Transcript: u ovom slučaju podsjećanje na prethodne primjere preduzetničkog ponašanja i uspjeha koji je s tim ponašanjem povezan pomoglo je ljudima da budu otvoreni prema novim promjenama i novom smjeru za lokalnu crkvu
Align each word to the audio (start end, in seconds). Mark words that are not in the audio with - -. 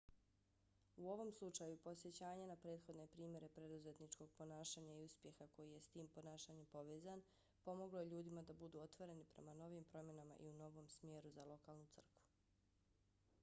u 0.97 1.09
ovom 1.15 1.31
slučaju 1.31 1.75
podsjećanje 1.83 2.47
na 2.51 2.55
prethodne 2.63 3.05
primjere 3.07 3.49
preduzetničkog 3.57 4.31
ponašanja 4.39 4.95
i 4.95 5.03
uspjeha 5.03 5.47
koji 5.57 5.71
je 5.73 5.81
s 5.81 5.87
tim 5.97 6.07
ponašanjem 6.15 6.65
povezan 6.77 7.23
pomoglo 7.63 7.99
je 8.01 8.09
ljudima 8.15 8.41
da 8.49 8.53
budu 8.65 8.81
otvoreni 8.87 9.25
prema 9.35 9.53
novim 9.63 9.83
promjenama 9.93 10.37
i 10.49 10.53
novom 10.65 10.87
smjeru 10.97 11.29
za 11.39 11.45
lokalnu 11.55 11.85
crkvu 11.95 12.23